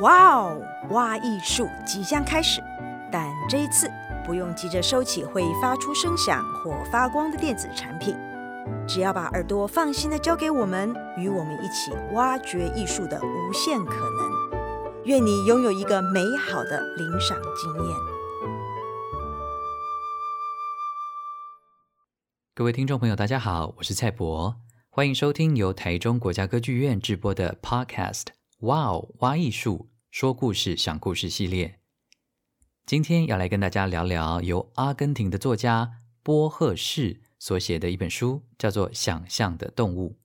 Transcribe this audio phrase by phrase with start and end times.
[0.00, 2.62] 哇哦，挖艺术即将开始，
[3.12, 3.90] 但这一次
[4.24, 8.16] 不用急着收起会发出声响或发光的电子产品，
[8.88, 14.30] 只要把耳朵放心的交给我们，与我们一起挖掘艺术的无限可能。
[15.04, 17.96] 愿你拥有一个美好的聆赏经验。
[22.54, 24.56] 各位听众朋友，大家好，我是蔡博，
[24.88, 28.39] 欢迎收听由台中国家歌剧院制播的 Podcast。
[28.60, 31.80] 哇哦，挖艺术，说故事，想故事系列。
[32.84, 40.18] 今天要来跟大家聊聊由阿根廷的作家波赫士所写的一本书，叫做《想象的动物》。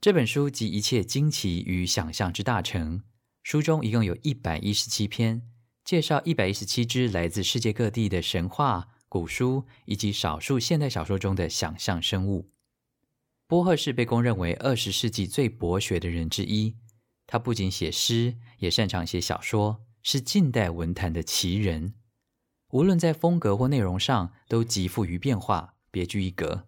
[0.00, 3.02] 这本书集一切惊奇与想象之大成。
[3.42, 5.42] 书中一共有一百一十七篇，
[5.84, 12.50] 介绍一百一十七只来自世界各地的神话、古书以及少数现代小说中的想象生物。
[13.46, 16.76] 波赫士被公认为二十世纪最博学的人之一。
[17.32, 21.94] 他不仅写诗，也擅长写小说，是近代文坛的奇人。
[22.72, 26.66] 无论在风格或内容上，都极富于变化，别具一格。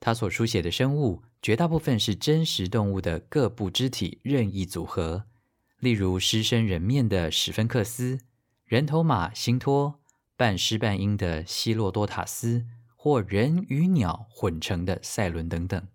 [0.00, 5.26] 他所书写的生物，绝大部分是真实动物的各部肢体任意组合，
[5.78, 8.20] 例如狮身人面的史芬克斯、
[8.64, 10.00] 人头马辛托、
[10.38, 12.64] 半狮半鹰的希洛多塔斯，
[12.96, 15.86] 或人与鸟混成的赛伦等等。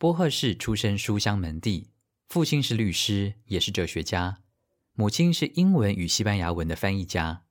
[0.00, 1.90] 波赫士出身书香门第，
[2.26, 4.38] 父亲是律师，也是哲学家；
[4.94, 7.44] 母亲是英文与西班牙文的翻译家。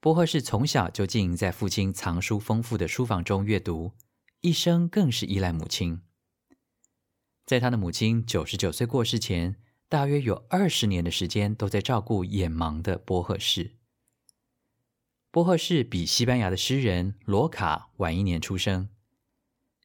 [0.00, 3.92] 波赫士从小就经营在父亲藏书丰富的书房中阅读，
[4.40, 6.00] 一生更是依赖母亲。
[7.44, 13.72] 在他的母亲九十九岁过世前，大约有二十年的时间都在照顾眼盲的波赫士。
[15.30, 18.88] 波赫士比西班牙的诗人罗卡晚一年出生。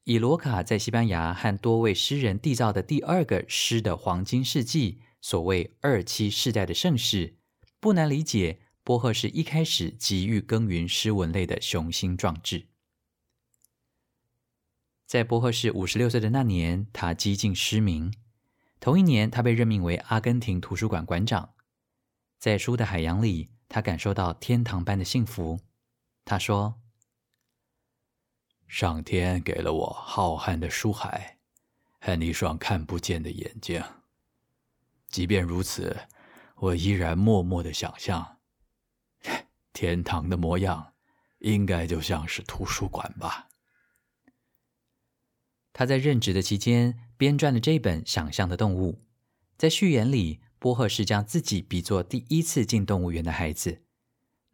[0.05, 7.37] 以罗卡在西班牙和多位诗人缔造的第二个诗的黄金世纪，所谓二七世代的盛世，
[7.79, 12.67] 不难理解波赫是一开始急于耕耘诗文类的雄心壮志。
[15.07, 18.13] 在波赫是五十六岁的那年，他几近失明。
[18.79, 21.55] 同一年，他被任命为阿根廷图书馆馆长。
[22.37, 25.61] 在书的海洋里，他感受到天堂般的幸福。
[26.23, 26.79] 他说。
[28.67, 31.37] 上天给了我浩瀚的书海
[31.99, 33.83] 和一双看不见的眼睛。
[35.09, 36.07] 即便如此，
[36.55, 38.37] 我依然默默的想象，
[39.73, 40.93] 天堂的模样
[41.39, 43.47] 应该就像是图书馆吧。
[45.73, 48.93] 他在任职的期间编撰了这本《想象的动物》。
[49.57, 53.83] 在序言里，波赫是将自己比作第一次进动物园的孩子，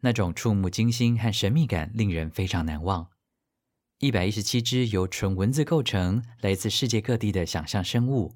[0.00, 3.11] 那种触目惊心和神秘感令人非常难忘。
[4.02, 8.34] 一百一十七只由纯文字构成、来自世界各地的想象生物，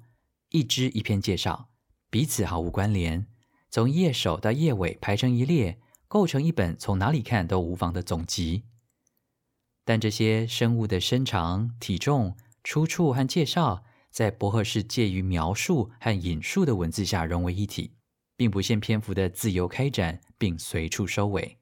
[0.51, 1.67] 一只一篇介绍，
[2.09, 3.27] 彼此毫无关联，
[3.69, 8.63] 从页首到页尾排成一列，构成一本从哪里看都无妨的总集。
[9.83, 17.91] 但这些生物的身长、体重、出处和介绍，在波赫士介于描述和引述的文字下融为一体，
[18.37, 21.57] 并不限篇幅的自由开展，并随处收尾，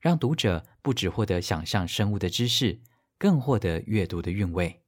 [0.00, 2.80] 让读者不只获得想象生物的知识。
[3.18, 4.82] 更获得阅读的韵味。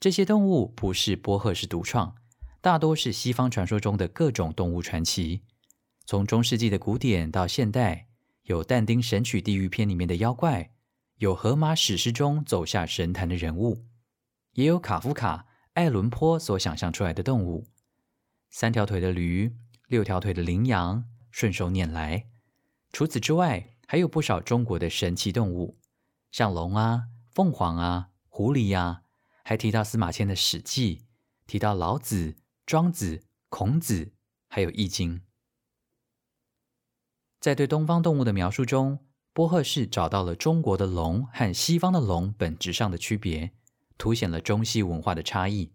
[0.00, 2.14] 这些动物不是波赫士独创，
[2.60, 5.42] 大多是西方传说中的各种动物传奇。
[6.06, 8.08] 从中世纪的古典到现代，
[8.44, 10.72] 有但丁《神曲地狱篇》里面的妖怪，
[11.16, 13.84] 有荷马史诗中走下神坛的人物，
[14.52, 17.66] 也有卡夫卡、爱伦坡所想象出来的动物：
[18.50, 19.54] 三条腿的驴、
[19.88, 22.28] 六条腿的羚羊，顺手拈来。
[22.92, 25.76] 除此之外，还有不少中国的神奇动物。
[26.30, 29.02] 像龙啊、凤凰啊、狐狸呀、啊，
[29.42, 30.96] 还提到司马迁的《史记》，
[31.46, 34.12] 提到老子、庄子、孔子，
[34.46, 35.16] 还有《易经》。
[37.40, 43.52] 在对东方动物的描述中，波赫士找到了中国的龙和西方的龙本质上的区别，
[43.96, 45.72] 凸显了中西文化的差异。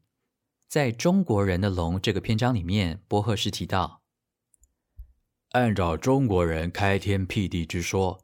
[0.67, 4.03] 在中国人的龙这个篇章里面，波赫士提到，
[5.51, 8.23] 按照中国人开天辟地之说。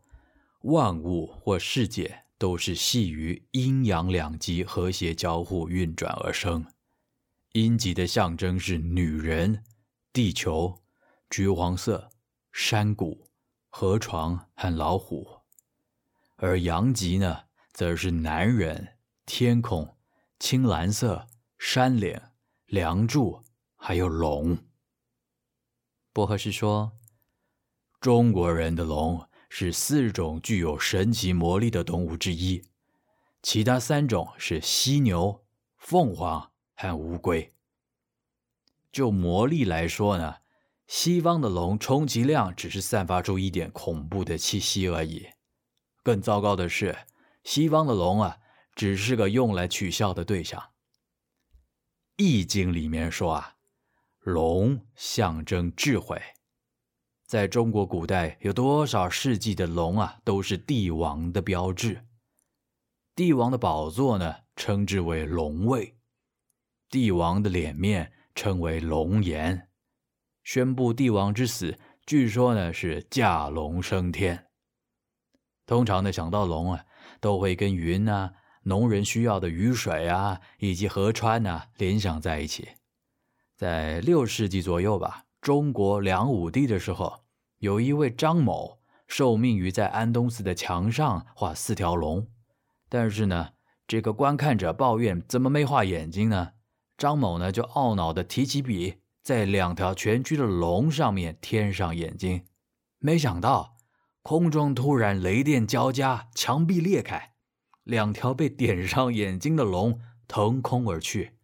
[0.64, 6.66] 万物或世界都是系于阴阳两极和谐交互运转而生。
[7.52, 9.64] 阴极的象征是女人、
[10.14, 10.82] 地球、
[11.30, 12.10] 橘黄色、
[12.54, 13.28] 山谷、
[13.70, 15.44] 河床和老虎；
[16.38, 17.42] 而阳极呢，
[17.74, 18.96] 则是男人、
[19.26, 19.98] 天空、
[20.40, 21.28] 青蓝色、
[21.58, 22.20] 山岭、
[22.68, 23.44] 梁柱，
[23.76, 24.58] 还有龙。
[26.14, 26.94] 波赫士说
[28.00, 32.64] ：“中国人的龙。”是四种具有神奇魔力的动物之一，
[33.42, 35.44] 其他三种是犀牛、
[35.76, 37.54] 凤凰和乌龟。
[38.92, 40.38] 就魔力来说呢，
[40.88, 45.28] 西方的龙充其量只是散发出一点恐怖的气息而已。
[46.04, 46.98] 更糟糕的是，
[47.44, 48.38] 西方的龙啊，
[48.76, 50.62] 只是个用来取笑的对象。
[52.16, 53.56] 《易经》里面说啊，
[54.20, 56.22] 龙象征智慧。
[57.30, 62.04] 在中国古代，有多少世纪的龙啊，都是帝王的标志。
[63.14, 65.94] 帝王的宝座呢，称之为龙位；
[66.90, 69.70] 帝王的脸面称为龙颜。
[70.44, 74.48] 宣布帝王之死，据说呢是驾龙升天。
[75.68, 76.84] 通常呢想到龙啊，
[77.20, 78.34] 都会跟云啊、
[78.64, 82.70] 农人需要的雨水啊，以及河川啊联想在一起。
[83.56, 87.22] 在六世纪左右吧，中国梁武帝的时候，
[87.60, 92.28] 有一位张某受命于在安东寺的墙上画四条龙。
[92.90, 93.50] 但是呢，
[93.88, 96.52] 这个观看者抱怨怎么没画眼睛呢？
[96.98, 102.46] 张某呢就懊恼地提起笔，在两条蜷曲的龙上面添上眼睛。
[103.00, 103.78] 没想到
[104.22, 107.32] 空中突然雷电交加，墙壁裂开，
[107.84, 111.38] 两条被点上眼睛的龙腾空而去，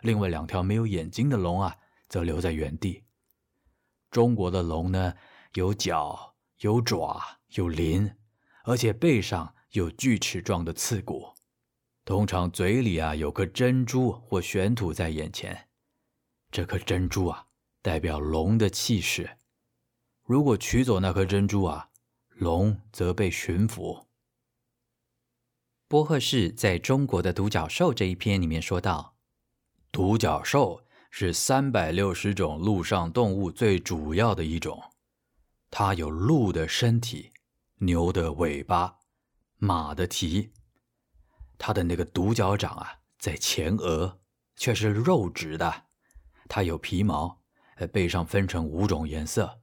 [0.00, 1.76] 另外两条没有眼睛的龙啊，
[2.08, 3.02] 则留在原地。
[4.12, 5.14] 中国的龙呢，
[5.54, 8.14] 有角、有爪、有鳞，
[8.62, 9.52] 而且背上。
[9.72, 11.32] 有锯齿状的刺骨，
[12.04, 15.66] 通常嘴里啊有颗珍珠或悬土在眼前，
[16.50, 17.46] 这颗珍珠啊
[17.80, 19.38] 代表龙的气势。
[20.24, 21.88] 如果取走那颗珍珠啊，
[22.28, 24.08] 龙则被驯服。
[25.88, 29.16] 波赫士在中国的独角兽这一篇里面说道
[29.90, 34.82] ：“独角兽是三百六十种陆上动物最主要的一种，
[35.70, 37.30] 它有鹿的身体，
[37.80, 39.00] 牛的尾巴。”
[39.60, 40.50] 马的蹄，
[41.58, 44.18] 它的那个独角掌啊，在前额，
[44.56, 45.84] 却是肉质的。
[46.48, 47.42] 它有皮毛，
[47.92, 49.60] 背上分成五种颜色，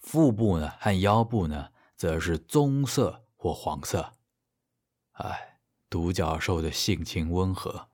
[0.00, 4.14] 腹部呢和腰部呢，则是棕色或黄色。
[5.12, 5.60] 哎，
[5.90, 7.90] 独角兽的性情温和，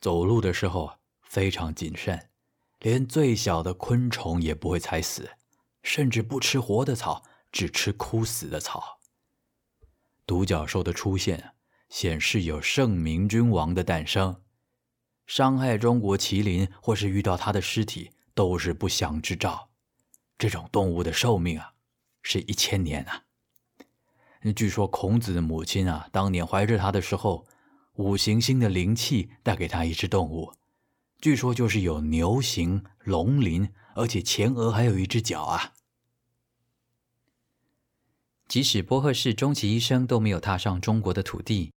[0.00, 2.28] 走路的时候非常谨慎，
[2.82, 5.30] 连最小的昆虫也不会踩死，
[5.84, 8.98] 甚至不吃活的草，只吃枯死的草。
[10.26, 11.52] 独角兽的出现，
[11.88, 14.42] 显示有圣明君王的诞生。
[15.26, 19.70] 伤害中国麒麟或是遇到它的尸体，都是不祥之兆。
[20.36, 21.74] 这种动物的寿命啊，
[22.20, 23.22] 是一千年啊。
[24.56, 27.46] 据说孔子的母亲啊，当年怀着他的时候，
[27.92, 30.52] 五行星的灵气带给他一只动物，
[31.22, 35.72] 据说就是有牛形、龙鳞，而且前额还有一只脚啊。
[38.48, 41.72] 即使波赫士终其一生都没有踏上中国的土地，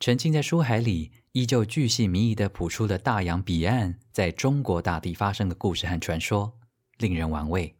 [0.00, 6.58] 沉浸在书海里，依旧巨细靡遗的谱出了大洋彼岸在中国大地发生的故事和传说，
[6.96, 7.76] 令人玩味。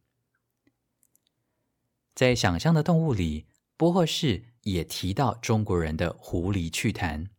[2.14, 3.46] 在想象的动物里，
[3.78, 7.31] 波赫士也提到中国人的狐狸趣谈。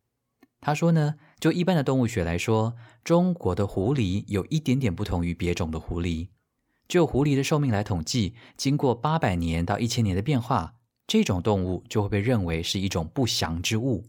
[0.60, 6.28] 他说呢，就一般的动物学来说，中国的狐狸有一点点不同于别种的狐狸。
[6.88, 10.76] 就狐狸的寿命来统计，经过八百年到一千年的变化。
[11.08, 14.06] 这种动物就会被认为是一种不祥之物，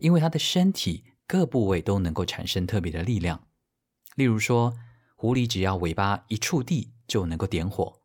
[0.00, 3.46] 因为它的身体各部位都能够产生特别的力量。
[4.16, 4.74] 例如说，
[5.14, 8.00] 狐狸只要尾巴一触地就能够点火；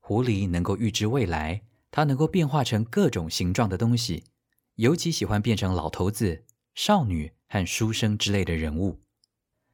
[0.00, 4.24] 狐狸能够预知未来，它能够变化成各种形状的东西，
[4.76, 6.44] 尤其喜欢变成老头子、
[6.74, 9.02] 少女和书生之类的人物。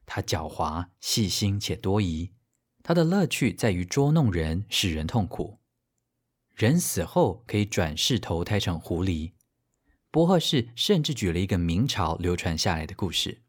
[0.05, 2.33] 他狡猾、细心且多疑，
[2.83, 5.59] 他的乐趣在于捉弄人，使人痛苦。
[6.53, 9.31] 人死后可以转世投胎成狐狸。
[10.11, 13.43] 波赫士甚至举了一个明朝流传下来的故事：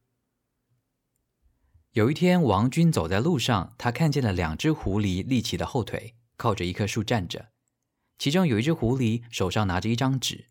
[1.91, 7.49] 有一天，王军走在路上，他看见了两只狐狸立起的后腿，靠着一棵树站着。
[8.17, 10.47] 其中有一只狐狸手上拿着一张纸。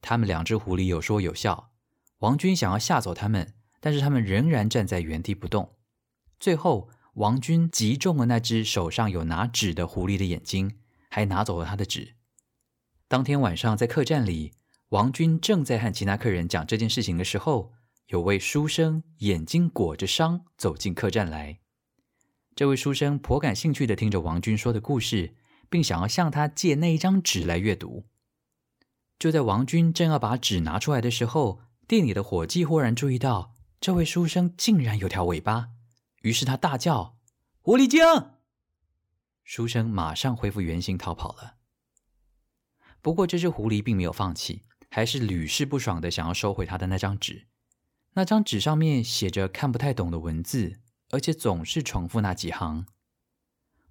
[0.00, 1.71] 他们两只狐狸有说有笑。
[2.22, 5.76] 王军想要吓走他们，但是他们仍然站在原地不动。
[6.40, 10.78] 最后，王军击中了那只手上有拿纸的狐狸的眼睛。
[11.14, 12.14] 还拿走了他的纸。
[13.06, 14.54] 当天晚上，在客栈里，
[14.88, 17.74] 王军正在和其他客人讲这件事情的时候，
[18.06, 21.60] 有位书生眼睛裹着伤走进客栈来。
[22.56, 25.34] 这位书生颇感兴趣地听着王军说的故事，
[25.68, 28.06] 并想要向他借那一张纸来阅读。
[29.18, 31.60] 就在王军正要把纸拿出来的时候，
[31.92, 35.68] 店里的伙计忽然注意到这位书生竟然有条尾巴，
[36.22, 37.18] 于是他大叫
[37.60, 38.00] ：“狐狸精！”
[39.44, 41.56] 书生马上恢复原形逃跑了。
[43.02, 47.46] 不过，这只狐狸并没有放弃，还是屡试不爽地想要收回他的那张纸。
[48.14, 50.80] 那张纸上面写着看不太懂的文字，
[51.10, 52.86] 而且总是重复那几行。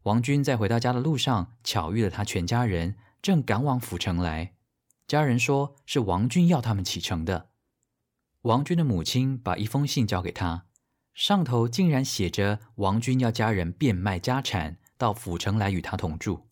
[0.01, 4.55] 王军在回到家的路上，巧遇了他全家人，正赶往府城来。
[5.05, 7.50] 家人说是王军要他们启程的。
[8.41, 10.65] 王军的母亲把一封信交给他，
[11.13, 16.47] 上头竟然写着王军要家人变卖家产，到府城来与他同住。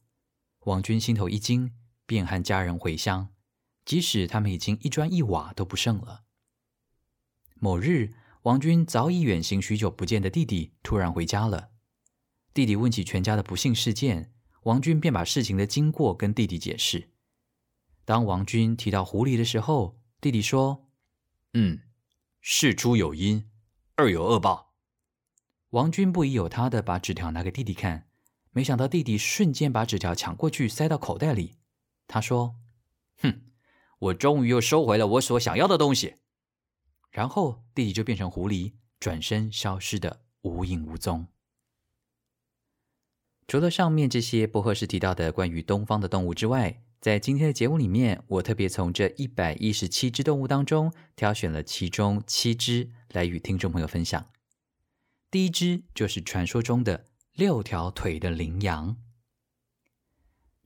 [0.66, 1.74] 王军心头一惊，
[2.06, 3.30] 便和家人回乡，
[3.86, 6.26] 即使他们已经一砖一瓦都不剩了。
[7.56, 11.70] 某日，王军早已远行许久不见的弟弟突然回家了。
[12.54, 14.32] 弟弟问起全家的不幸事件，
[14.64, 17.10] 王军便把事情的经过跟弟弟解释。
[18.06, 20.88] 当王军提到狐狸的时候，弟弟说
[21.54, 21.82] ：“嗯，
[22.42, 23.50] 事出有因，
[23.98, 24.76] 恶有恶报。”
[25.72, 28.10] 王军不疑有他的把纸条拿给弟弟看，
[28.52, 31.58] 没想到弟弟瞬间把纸条抢过去塞到口袋里。
[32.08, 32.56] 他说
[33.22, 33.42] ：“哼，
[34.00, 36.16] 我终于又收回了我所想要的东西。”
[37.12, 41.28] 然后弟弟就变成狐狸，转身消失的无影无踪。
[43.48, 54.26] 除了上面这些不合适提到的关于东方的动物之外，在今天的节目里面，我特别从这一百一十七只动物当中挑选了其中七只来与听众朋友分享。
[55.32, 58.98] 第一只就是传说中的六条腿的羚羊。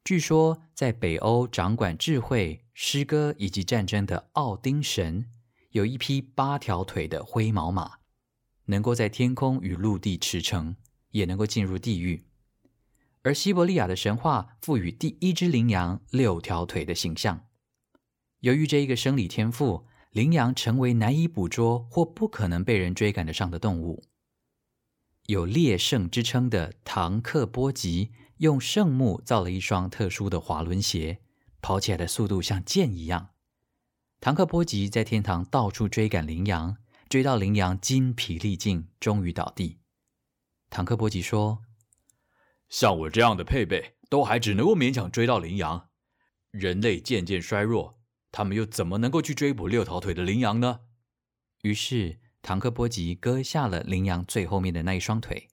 [0.04, 5.30] 据说，在北欧掌管智慧、诗歌以及战争的奥丁神，
[5.70, 8.00] 有一匹八条腿的灰毛马，
[8.66, 10.76] 能够在天空与陆地驰骋，
[11.12, 12.26] 也能够进入地狱。
[13.24, 17.48] 而西伯利亚的神话赋予第一只羚羊六条腿的形象。
[18.42, 24.04] 由于这一个生理天赋，羚羊成为难以捕捉或不可能被人追赶得上的动物。
[25.28, 31.22] 有猎圣之称的唐克波吉用圣木造了一双特殊的滑轮鞋，
[31.62, 33.30] 跑起来的速度像箭一样。
[34.20, 36.76] 唐克波吉在天堂到处追赶羚羊，
[37.08, 39.80] 追到羚羊筋疲力尽，终于倒地。
[40.70, 41.62] 唐克波吉说。
[42.74, 45.90] 像我这样的配备，都还只能够勉强追到羚羊。
[46.50, 48.00] 人类渐渐衰弱，
[48.32, 50.80] 他们又怎么能够去追捕六条腿的羚羊呢？
[51.62, 55.50] 于是，唐克波吉割下了羚羊最后面的那一双腿。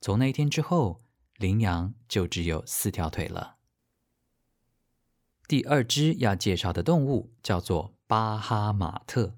[0.00, 1.04] 从那一天之后，
[1.36, 3.56] 羚羊就只有四条腿了。
[5.46, 9.36] 第二只要介绍的动物叫做巴哈马特。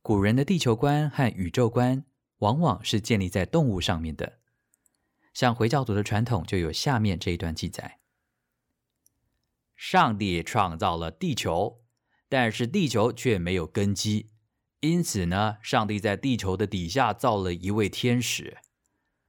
[0.00, 2.06] 古人的地球观和宇宙观，
[2.38, 4.38] 往往是建立在动物上面的。
[5.36, 7.98] 像回教徒的传统就有下面这一段记载：
[9.74, 11.82] 上帝创造了地球，
[12.26, 14.30] 但是地球却没有根基，
[14.80, 18.56] 因此呢，上帝在地球的底下造了一位天使。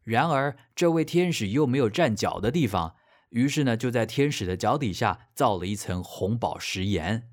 [0.05, 2.95] 然而，这位天使又没有站脚的地方，
[3.31, 7.29] 于是呢，就在天使的脚底下造了一层红宝石岩，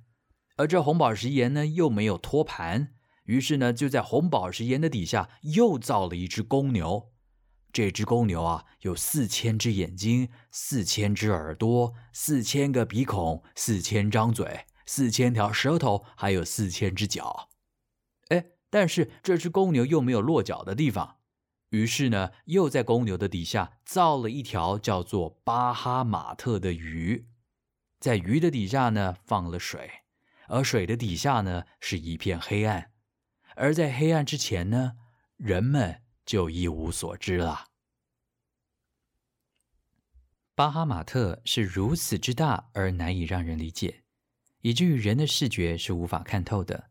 [0.57, 2.93] 而这红宝石岩呢，又没有托盘，
[3.27, 7.14] 于是呢，就在红宝石岩的底下又造了一只公牛。
[7.75, 17.51] 这只公牛啊，有四千只眼睛，四千只耳朵，四千个鼻孔，四千张嘴，四千条舌头，还有四千只脚。
[18.29, 21.17] 哎，但是这只公牛又没有落脚的地方，
[21.71, 27.27] 于是呢，又在公牛的底下造了一条叫做巴哈马特的鱼，
[27.99, 29.91] 在鱼的底下呢，放了水，
[30.47, 32.93] 而水的底下呢，是一片黑暗，
[33.57, 34.93] 而在黑暗之前呢，
[35.37, 36.04] 人们。
[36.25, 37.69] 就一无所知了。
[40.55, 44.05] 巴哈马特是如此之大而难以让人理解，
[44.61, 46.91] 以至于人的视觉是无法看透的。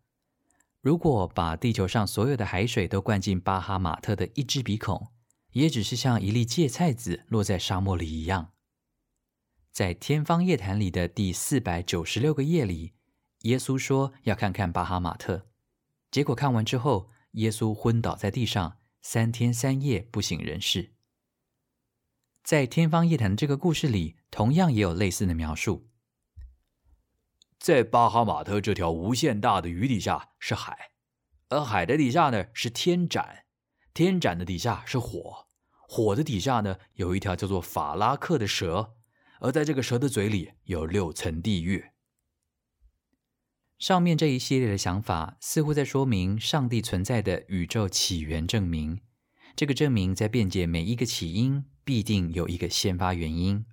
[0.82, 5.14] 如果把地球上所有的海水都灌进巴哈马特的一只鼻孔，
[5.52, 8.52] 也只是像一粒芥菜籽落在沙漠里一样。
[9.72, 12.94] 在《天方夜谭》里的第四百九十六个夜里，
[13.44, 15.48] 耶稣说要看看巴哈马特，
[16.12, 18.78] 结果看完之后，耶稣昏倒在地上。
[19.06, 20.94] 三天三夜不省人事。
[22.42, 25.90] 在《天方夜谭》这个故事里，同样也有类似的描述。
[27.60, 30.92] 在巴哈马特这条无限大的鱼底下是海，
[31.50, 33.44] 而海的底下呢是天斩，
[33.94, 35.50] 天斩的底下是火，
[35.82, 38.96] 火的底下呢有一条叫做法拉克的蛇，
[39.42, 41.92] 而在这个蛇的嘴里有六层地狱。
[43.80, 49.02] 上面这一系列的想法，似乎在说明上帝存在的宇宙起源证明。
[49.56, 53.66] 这个证明在辩解每一个起因，必定有一个先发原因。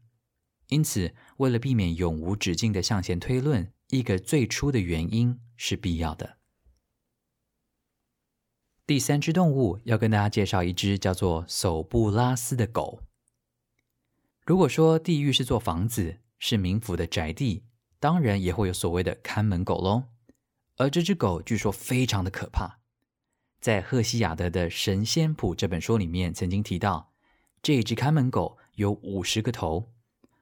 [0.69, 6.38] 因此，为了避免永无止境的向前推论，一个最初的原因是必要的。
[8.87, 13.02] 第三只动物要跟大家介绍一只叫做索布拉斯的狗。
[14.45, 17.62] 如果说地狱是座房子，是冥府的宅地。
[18.00, 20.04] 当然也会有所谓的看门狗喽，
[20.78, 22.78] 而这只狗据说非常的可怕。
[23.61, 27.12] 在赫西雅德的《神仙谱》这本书里面曾经提到，
[27.62, 29.92] 这只看门狗有五十个头。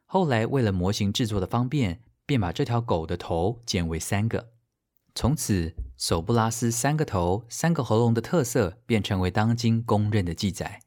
[0.07, 4.53] 后来为了模型制作的方便，便把这条狗的头剪为三个。
[5.17, 10.81] 从此，索布拉斯三个头、三个喉咙的特色便成为当今公认的记载。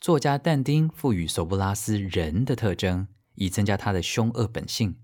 [0.00, 4.96] 作家但丁赋予索布拉斯人的特征，以增加他的凶恶本性：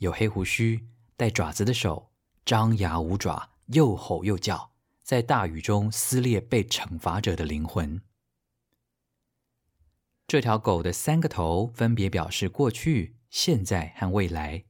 [0.00, 2.10] 有黑胡须、带爪子的手、
[2.46, 8.00] 张牙舞爪、又吼又叫，在大雨中撕裂被惩罚者的灵魂。
[10.26, 14.64] 这条狗的三个头分别表示过去、现在和未来。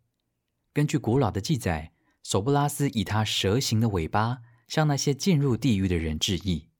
[0.72, 1.92] 根据古老的记载，
[2.24, 6.70] 索布拉斯以他蛇形的尾巴向那些进入地狱的人致意，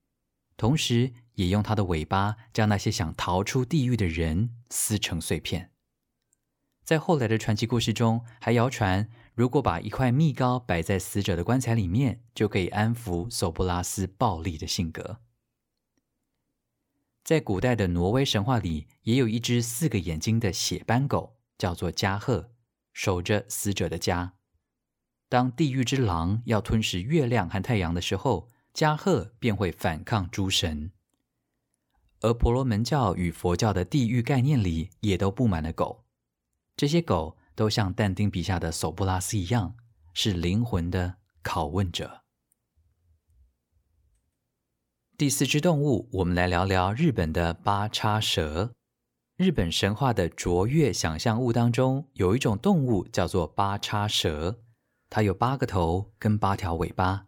[0.57, 5.71] 同时也用他的尾巴将那些想逃出地狱的人撕成碎片。
[6.91, 15.21] 在后来的传奇故事中，还谣传，如果把一块蜜膏摆在死者的棺材里面，就可以安抚索布拉斯暴力的性格。
[17.23, 22.51] 在古代的挪威神话里，也有一只四个眼睛的血斑狗，叫做加贺，
[22.93, 24.33] 守着死者的家。
[25.29, 30.91] 当地狱之狼要吞噬月亮和太阳的时候，加贺便会反抗诸神。
[32.23, 36.03] 而婆罗门教与佛教的地狱概念里，也都布满了狗。
[36.81, 39.77] 这些狗都像但丁笔下的索布拉斯一样，
[40.15, 42.23] 是灵魂的拷问者。
[45.19, 48.73] 第四只动物，我们来聊聊日本的八叉蛇。
[49.37, 54.63] 日本神话的卓越想象物当中，有一种动物叫做八叉蛇，
[55.11, 57.27] 它有八个头跟八条尾巴，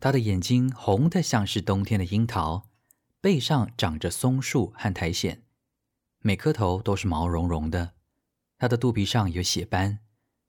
[0.00, 2.70] 它的眼睛红的像是冬天的樱桃，
[3.20, 5.42] 背上长着松树和苔藓，
[6.20, 7.92] 每颗头都是毛茸茸的，
[8.58, 10.00] 它的肚皮上有血斑，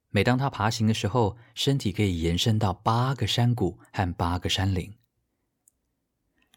[0.10, 4.96] 每当它爬行的时候，身体可以延伸到八个山谷和八个山岭。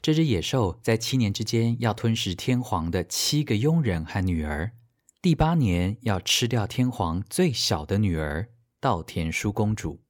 [0.01, 4.73] 这只野兽在七年之间要吞噬天皇的七个佣人和女儿，
[5.21, 8.49] 第八年要吃掉天皇最小的女儿
[8.81, 10.03] 稻田淑公主。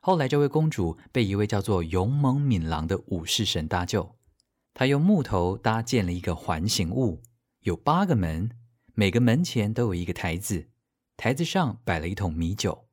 [0.00, 4.16] 后来，这位公主被一位叫做勇猛敏郎的武士神搭救。
[4.72, 7.20] 他用木头搭建了一个环形物，
[7.62, 8.50] 有八个门，
[8.98, 10.70] 每个门前都有一个台子，
[11.16, 12.88] 台子上摆了一桶米酒。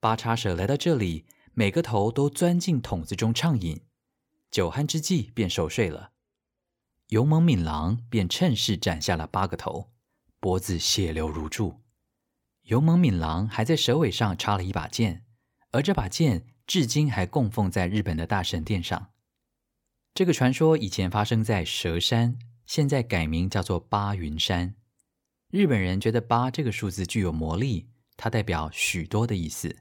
[0.00, 3.82] 八叉蛇来到这里，每个头都钻进桶子中畅饮。
[4.50, 6.10] 酒酣之际，便熟睡了。
[7.10, 9.92] 勇猛敏郎便趁势斩下了八个头，
[10.40, 11.84] 脖子血流如注。
[12.62, 15.24] 勇猛敏郎还在蛇尾上插了一把剑，
[15.70, 19.12] 而这把剑至今还供奉在日本的大神殿上。
[20.14, 24.74] 这个传说以前发生在蛇山，现在改名叫做八云山。
[25.52, 29.76] 日本人觉得八这个数字具有魔力，它代表许多的意思。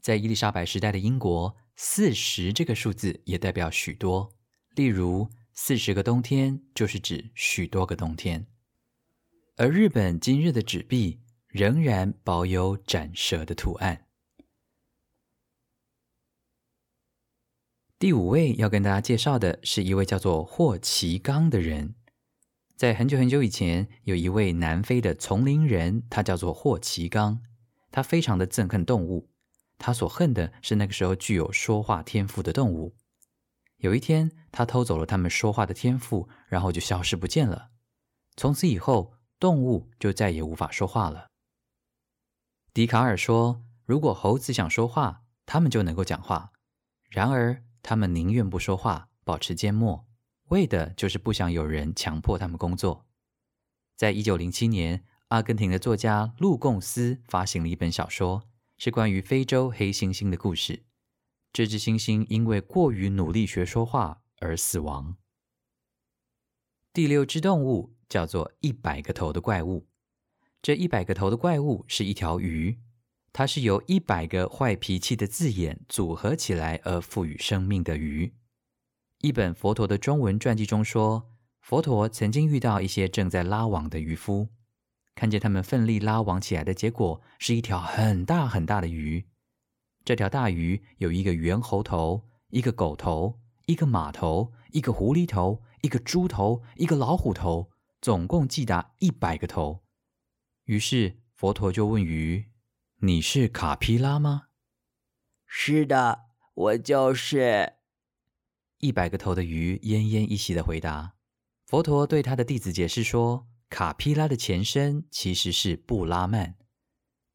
[0.00, 1.56] 在伊丽莎白时代的英国。
[1.80, 4.34] 四十这个数字也代表许多，
[4.74, 8.48] 例如四十个冬天就是指许多个冬天。
[9.54, 14.08] 而日本今日的纸币仍然保有斩蛇的图案。
[17.96, 21.94] 第五位要跟大家介绍的是一位叫做霍奇刚的人，
[22.78, 27.42] 在很久很久以前，有一位南非的丛林人，他叫做霍奇刚，
[27.90, 29.28] 他非常的憎恨动物。
[29.78, 32.94] 他所恨的是那个时候具有说话天赋的动物。
[33.78, 37.70] 有一天，他偷走了他们说话的天赋，然后就消失不见了。
[38.36, 41.26] 从此以后，动物就再也无法说话了。
[42.72, 46.52] 笛卡尔说：“如果猴子想说话，他们就能够讲话。
[47.10, 50.06] 然而，他们宁愿不说话，保持缄默，
[50.48, 53.06] 为的就是不想有人强迫他们工作。”
[53.96, 58.48] 在一九零七年，阿根廷的作家路贡斯发行了一本小说。
[58.80, 60.84] 是关于非洲黑猩猩的故事。
[61.52, 65.16] 这只猩猩因为过于努力学说话而死亡。
[66.92, 69.88] 第六只动物叫做一百个头的怪物。
[70.62, 72.78] 这一百个头的怪物是一条鱼，
[73.32, 78.32] 它是由一百个坏脾气的字眼组合起来而赋予生命的鱼。
[79.20, 81.28] 一本佛陀的中文传记中说，
[81.60, 84.48] 佛陀曾经遇到一些正在拉网的渔夫。
[85.16, 89.26] 看见他们奋力拉网起来的结果是一条很大很大的鱼。
[90.04, 99.82] 这条大鱼有一个猿猴头、一个狗头、一个马头、一个狐狸头、一个猪头、一个老虎头，总共计达一百个头。
[100.66, 102.52] 于是佛陀就问鱼
[103.02, 104.44] ：“你是卡皮拉吗
[105.44, 107.72] ？”“是的，我就是。”
[108.78, 111.14] 一百个头的鱼奄奄一息的回答。
[111.66, 113.46] 佛陀对他的弟子解释说。
[113.70, 116.56] 卡皮拉的前身其实是布拉曼。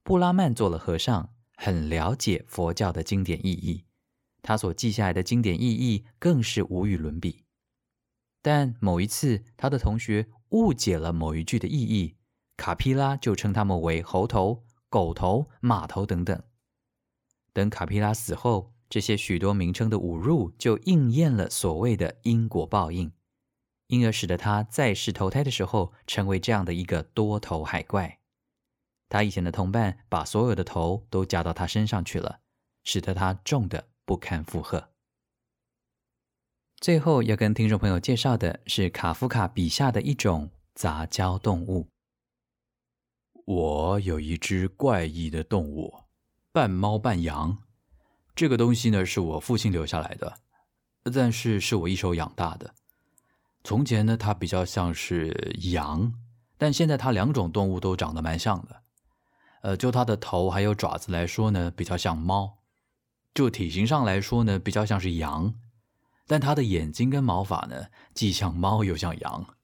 [0.01, 3.85] 布拉曼做了和尚，很了解佛教的经典意义。
[4.41, 7.45] 他所记下来的经典意义更是无与伦比。
[8.41, 12.15] 但某一次，他的同学误解了某一句的意义，
[12.57, 16.41] 卡皮拉就称他们为猴头、狗头、马头等等。
[17.53, 23.11] 等卡皮拉死后，这些许多名称的侮辱就应验了所谓的因果报应，
[23.87, 28.19] 因而使得他在世投胎的时候成为这样的一个多头海怪。
[29.09, 32.41] 他以前的同伴把所有的头都加到他身上去了，
[32.83, 34.91] 使得他重的不堪负荷。
[36.79, 41.87] 最后要跟听众朋友介绍的是卡夫卡笔下的一种杂交动物。
[43.45, 45.91] 我有一只怪异的动物，
[46.51, 47.57] 半猫半羊。
[48.35, 50.39] 这个东西呢，是我父亲留下来的，
[51.13, 52.73] 但是是我一手养大的。
[53.63, 56.13] 从前呢，它比较像是羊，
[56.57, 58.81] 但现在它两种动物都长得蛮像的。
[59.61, 62.57] 呃，就它的头还有爪子来说呢，比较像猫；
[63.35, 65.53] 就体型上来说呢，比较像是羊。
[66.25, 69.55] 但它的眼睛跟毛发呢，既像猫又像羊。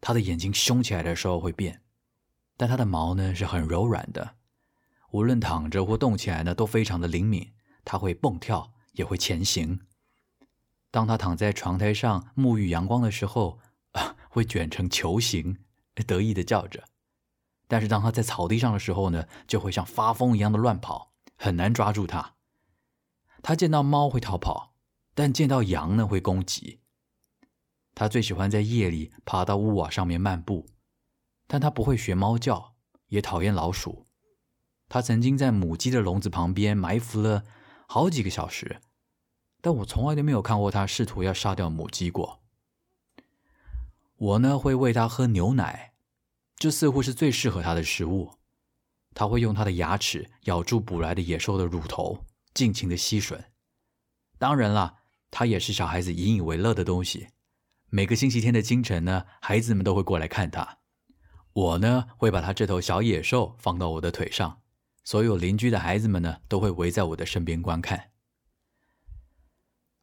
[0.00, 1.82] 它的眼睛凶起来的时候会变，
[2.56, 4.36] 但它的毛呢是很柔软的，
[5.10, 7.50] 无论躺着或动起来呢，都非常的灵敏。
[7.84, 9.80] 它会蹦跳，也会前行。
[10.90, 13.58] 当它躺在床台上沐浴阳光的时候，
[14.28, 15.58] 会卷成球形，
[16.06, 16.84] 得意的叫着。
[17.68, 22.34] 但是当它在草地上的时候呢，就会像发疯一样的乱跑，很难抓住它。
[23.42, 24.72] 它见到猫会逃跑。
[25.16, 26.80] 但见到羊呢，会攻击。
[27.94, 30.66] 他最喜欢在夜里爬到屋瓦上面漫步，
[31.46, 32.74] 但他不会学猫叫，
[33.10, 34.08] 也讨厌老鼠。
[34.88, 37.44] 他曾经在母鸡的笼子旁边埋伏了
[37.86, 38.80] 好几个小时，
[39.60, 42.42] 但我从来都没有看过他试图要杀掉母鸡过。
[44.16, 45.94] 我呢，会喂他喝牛奶，
[46.56, 48.32] 这似乎是最适合他的食物。
[49.14, 53.44] 他会用他的牙齿咬住捕来的野兽的乳头，尽情的吸吮。
[54.38, 55.00] 当然啦。
[55.36, 57.26] 它也是小孩子引以为乐的东西。
[57.90, 60.78] 每个星期天的清晨呢，孩子们都会过来看它。
[61.52, 64.60] 我呢，会把它这头小野兽放到我的腿上，
[65.04, 68.10] 所有邻居的孩子们呢，都会围在我的身边观看。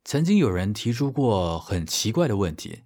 [0.06, 2.84] 曾经有人提出过很奇怪的问题，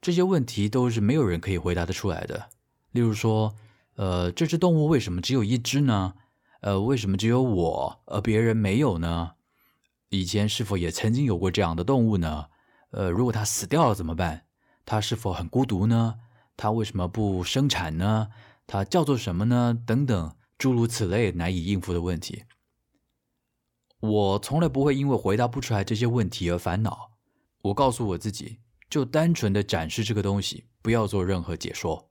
[0.00, 2.50] 这些问题都是没有人可以回答得出来的。
[2.90, 3.54] 例如说，
[3.96, 6.14] 呃，这只动物为什么只有一只呢？
[6.60, 9.32] 呃，为什么只有我，而别人没有呢？
[10.10, 12.46] 以前是否也曾经有过这样的动物呢？
[12.90, 14.46] 呃，如果它死掉了怎么办？
[14.86, 16.20] 它是否很孤独呢？
[16.56, 18.28] 它为什么不生产呢？
[18.66, 19.76] 它叫做什么呢？
[19.84, 22.44] 等等，诸如此类难以应付的问题。
[24.00, 27.10] 我从来不会因为回答不出来这些问题而烦恼。
[27.60, 32.10] 我告诉我自己，就单纯的展示这个东西，不要做任何解说。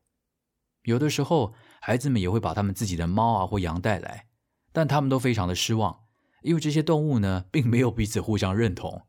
[0.84, 4.28] 有的时候，孩子们也会把他们自己的猫啊或羊带来，
[4.72, 6.04] 但他们都非常的失望。
[6.44, 9.08] 因为这些动物呢，并没有彼此互相认同，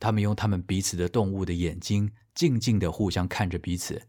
[0.00, 4.08] 他们用他们彼此的动物的眼睛，静静地互相看着彼此，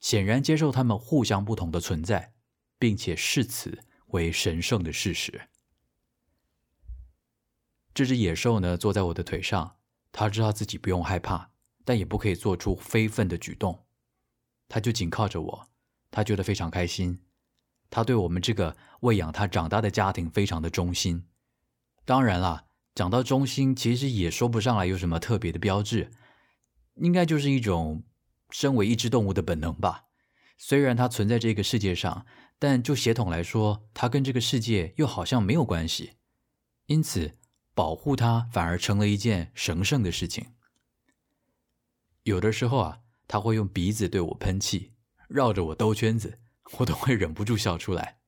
[0.00, 2.34] 显然接受他们互相不同的存在，
[2.78, 5.48] 并且视此为神圣的事实。
[7.92, 9.76] 这只野兽呢，坐在我的腿上，
[10.10, 11.50] 他知道自己不用害怕，
[11.84, 13.84] 但也不可以做出非分的举动，
[14.68, 15.68] 他就紧靠着我，
[16.10, 17.20] 他觉得非常开心，
[17.90, 21.26] 他对我们这个喂养他长大的家庭非常的忠心。
[22.06, 26.10] 当然啦，讲到忠心，其实也说不上来有什么特别的标志，
[26.94, 28.02] 应该就是一种
[28.50, 30.06] 身为一只动物的本能吧。
[30.64, 32.24] 虽然它存在这个世界上，
[32.56, 36.12] 但就血统来说，它跟这个世界又好像没有关系，
[36.86, 37.32] 因此
[37.74, 40.52] 保护它反而成了一件神圣的事情。
[42.22, 44.92] 有的时候啊，它会用鼻子对我喷气，
[45.26, 46.38] 绕着我兜圈子，
[46.78, 48.20] 我都会忍不住笑出来。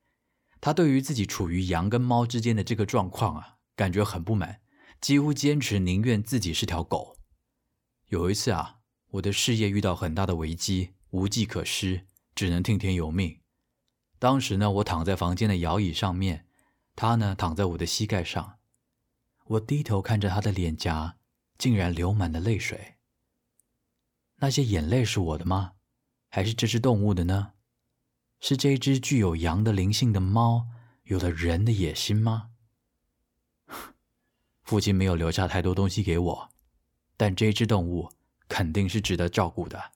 [0.61, 3.59] 它对于自己处于羊跟猫之间的这个状况啊。
[3.77, 4.61] 感觉很不满，
[5.01, 7.17] 几乎坚持宁愿自己是条狗。
[8.09, 8.79] 有一次啊，
[9.13, 13.41] 我的事业遇到很大的危机，无计可施，只能听天由命。
[14.19, 16.47] 当时呢，我躺在房间的摇椅上面，
[16.97, 18.59] 他呢躺在我的膝盖上。
[19.45, 21.17] 我低头看着他的脸颊，
[21.59, 22.97] 竟然流满了泪水。
[24.37, 25.73] 那些眼泪是我的吗？
[26.29, 27.53] 还是这只动物的呢？
[28.41, 30.67] 是这只具有羊的灵性的猫
[31.05, 32.51] 有了人的野心吗？
[34.63, 36.51] 父亲没有留下太多东西给我，
[37.17, 38.11] 但这只动物
[38.49, 39.93] 肯定是值得照顾的。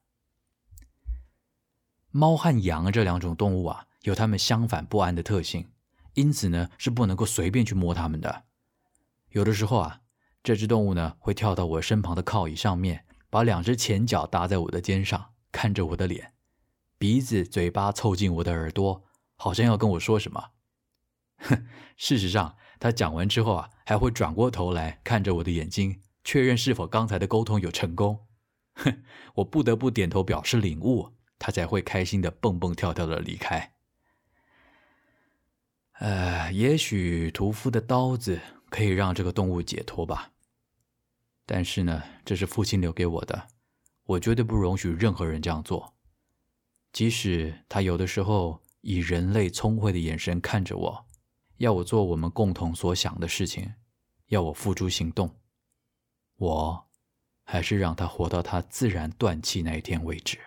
[2.11, 5.69] 猫和羊这两种动物啊，有它们相反不安的特性，
[6.15, 8.45] 因此呢，是不能够随便去摸它们的。
[9.31, 10.01] 有的时候啊，
[10.43, 16.33] 这只动物呢会跳到我身旁的靠椅上面，把两只前脚搭在我的肩上，看着我的脸，
[16.99, 19.05] 鼻子、嘴巴凑近我的耳朵，
[19.37, 20.51] 好像要跟我说什么。
[21.39, 21.67] 哼，
[21.97, 22.57] 事实上。
[22.81, 28.21] 他讲完之后啊，还会转过头来看着我的眼睛，确认是否刚才的沟通有成功。
[28.75, 29.03] 哼，
[29.35, 33.75] 我不得不点头表示领悟，他才会开心的蹦蹦跳跳的离开。
[36.01, 40.33] 呃，也许屠夫的刀子可以让这个动物解脱吧。
[41.45, 43.49] 但是呢，这是父亲留给我的，
[44.05, 45.95] 我绝对不容许任何人这样做。
[46.93, 51.07] 即使他有的时候以人类聪慧的眼神看着我，
[51.57, 53.75] 要我做我们共同所想的事情，
[54.27, 55.35] 要我付诸行动，
[56.37, 56.89] 我
[57.45, 60.39] 还是让他活到他自然断气那一天为止。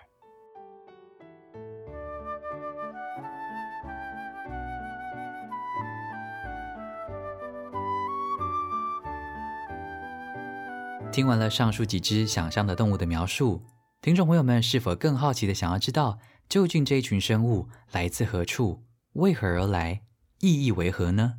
[11.12, 13.66] 听完了上述几只想象的动物的描述，
[14.02, 20.04] 听众朋友们是否更好奇的想要知道，究竟这一群生物来自何处，为何而来，
[20.40, 21.34] 意义为何呢？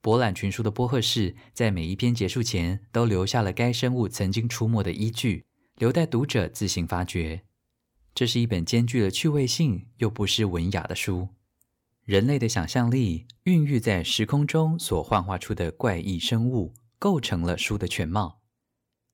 [0.00, 5.44] 博览群书的波赫士在每一篇结束前都留下了该生物曾经出没的依据，
[5.76, 7.42] 留待读者自行发掘。
[8.14, 11.30] 这是一本兼具了趣味性又不失文雅的书。
[12.04, 18.42] 人类的想象力孕育在时空中所幻化出的怪异生物，构成了书的全貌。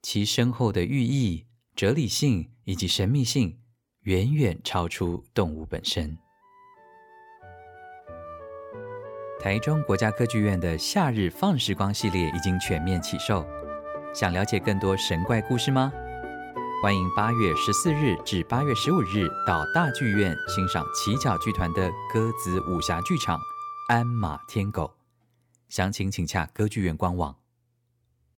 [0.02, 3.58] 其深厚的寓意、哲理性以及神秘性，
[4.02, 6.16] 远远超出动物本身。
[9.38, 13.46] 台中国家歌剧院的夏日放时光系列已经全面启售，
[14.14, 15.92] 想了解更多神怪故事吗？
[16.82, 23.38] 欢迎八月十四日至八月十五日到大剧院欣赏奇角剧团的歌子武侠剧场
[23.88, 24.84] 《鞍马天狗》，
[25.68, 27.39] 详情请洽歌剧院官网。